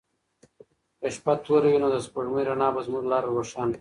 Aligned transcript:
که 0.99 1.07
شپه 1.15 1.33
توره 1.45 1.69
وي 1.71 1.77
نو 1.81 1.89
د 1.95 1.97
سپوږمۍ 2.05 2.43
رڼا 2.49 2.67
به 2.75 2.81
زموږ 2.87 3.03
لاره 3.11 3.27
روښانه 3.37 3.69
کړي. 3.69 3.69